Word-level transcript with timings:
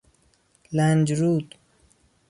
لنگرود 0.71 1.57